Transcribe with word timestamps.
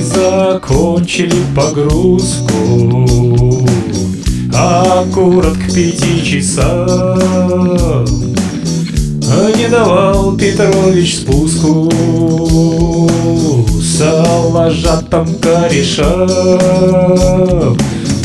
закончили 0.00 1.44
погрузку. 1.54 3.66
Аккурат 4.54 5.56
к 5.56 5.74
пяти 5.74 6.24
часам. 6.24 8.06
Не 9.56 9.68
давал 9.68 10.36
Петрович 10.36 11.18
спуску. 11.18 11.90
Салажатом 13.82 15.34
корешам. 15.36 16.28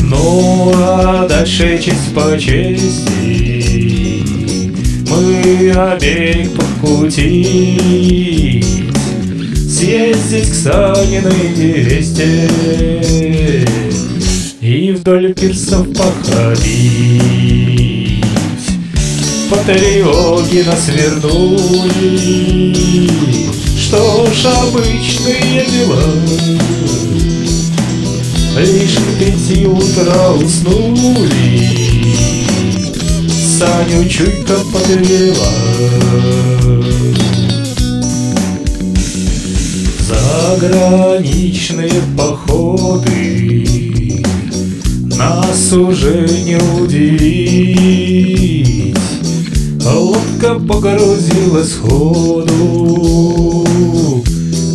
Ну 0.00 0.72
а 0.74 1.26
дальше 1.28 1.78
честь 1.78 2.14
по 2.14 2.38
чести. 2.38 4.24
Мы 5.10 5.70
обеих 5.72 6.52
подкутить 6.52 7.84
Съездить 9.84 10.50
к 10.50 10.54
Саниной 10.54 11.50
невесте. 11.54 12.48
И 14.62 14.92
вдоль 14.92 15.34
пирсов 15.34 15.86
походить 15.92 17.44
По 19.50 19.56
тревоге 19.58 20.64
нас 20.64 20.88
вернули. 20.88 22.74
Что 23.78 24.26
ж 24.32 24.46
обычные 24.46 25.66
дела. 25.66 26.02
Лишь 28.56 28.96
к 28.96 29.18
пяти 29.18 29.66
утра 29.66 30.32
уснули. 30.32 31.68
Саню 33.58 34.08
чуйка 34.08 34.56
подвела 34.72 35.52
Заграничные 40.54 41.90
походы 42.16 43.66
Нас 45.16 45.72
уже 45.72 46.28
не 46.44 46.56
удивить. 46.80 48.14
Лодка 49.84 50.54
погрузилась 50.60 51.72
ходу 51.72 53.66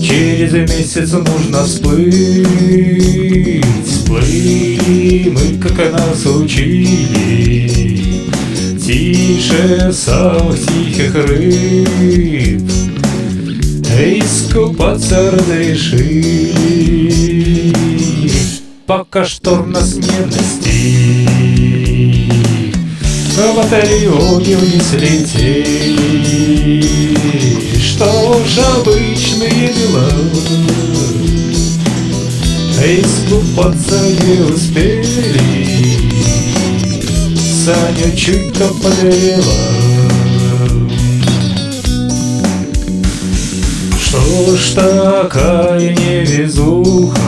Через 0.03 0.51
месяц 0.51 1.13
нужно 1.13 1.63
всплыть. 1.63 3.63
Всплыли 3.85 5.29
мы, 5.29 5.57
как 5.61 5.93
нас 5.93 6.25
учили. 6.25 7.69
Тише 8.77 9.93
самых 9.93 10.59
тихих 10.59 11.15
рыб 11.15 12.88
Искупаться 13.99 15.31
разрешили 15.31 16.53
Пока 18.85 19.25
шторм 19.25 19.71
нас 19.71 19.95
не 19.95 20.25
настиг 20.25 21.29
В 23.35 23.55
батареоне 23.57 24.55
вниз 24.55 24.93
летели 24.93 26.81
Что 27.77 28.41
ж 28.45 28.59
обычные 28.77 29.73
дела? 29.73 30.09
Искупаться 32.81 33.99
не 34.23 34.39
успели. 34.53 35.05
Саня 37.35 38.15
чуть-то 38.15 38.67
подвела 38.81 39.78
Что 44.09 44.55
ж 44.55 44.71
такая 44.73 45.95
невезуха. 45.95 47.19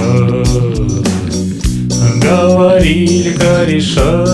Говорили 2.16 3.34
кореша. 3.34 4.26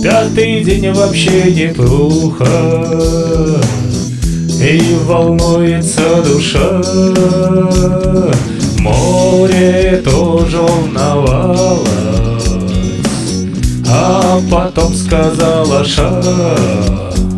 Пятый 0.00 0.62
день 0.62 0.92
вообще 0.92 1.50
неплохо 1.50 2.46
И 4.62 4.96
волнуется 5.04 6.22
душа. 6.24 6.80
Море 8.78 10.00
тоже 10.04 10.58
волновалось. 10.58 11.88
А 13.88 14.40
потом 14.48 14.94
сказала 14.94 15.84
ша. 15.84 16.22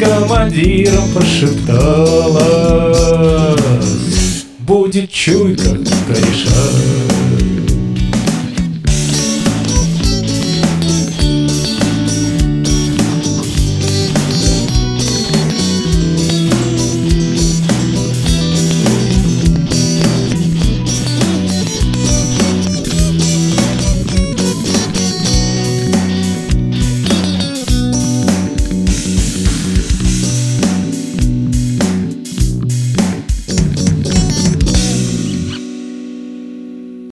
командиром 0.00 1.12
прошепталась. 1.12 2.46
Будет 4.60 5.10
чуйка 5.10 5.76
кореша 6.08 6.50